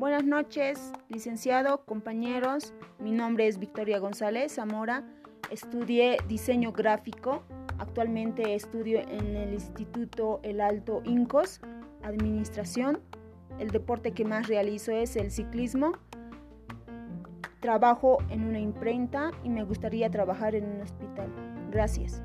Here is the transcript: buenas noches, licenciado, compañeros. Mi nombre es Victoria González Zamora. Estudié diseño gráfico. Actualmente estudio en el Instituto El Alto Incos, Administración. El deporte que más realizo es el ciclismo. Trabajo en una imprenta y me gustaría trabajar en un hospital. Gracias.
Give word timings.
buenas 0.00 0.24
noches, 0.24 0.92
licenciado, 1.10 1.84
compañeros. 1.84 2.72
Mi 2.98 3.12
nombre 3.12 3.46
es 3.46 3.58
Victoria 3.58 3.98
González 3.98 4.54
Zamora. 4.54 5.04
Estudié 5.50 6.16
diseño 6.26 6.72
gráfico. 6.72 7.42
Actualmente 7.78 8.54
estudio 8.54 9.00
en 9.00 9.36
el 9.36 9.52
Instituto 9.52 10.40
El 10.42 10.62
Alto 10.62 11.02
Incos, 11.04 11.60
Administración. 12.02 13.02
El 13.58 13.68
deporte 13.68 14.12
que 14.12 14.24
más 14.24 14.48
realizo 14.48 14.90
es 14.90 15.16
el 15.16 15.30
ciclismo. 15.30 15.92
Trabajo 17.60 18.18
en 18.30 18.44
una 18.44 18.58
imprenta 18.58 19.32
y 19.44 19.50
me 19.50 19.64
gustaría 19.64 20.10
trabajar 20.10 20.54
en 20.54 20.64
un 20.64 20.80
hospital. 20.80 21.28
Gracias. 21.70 22.22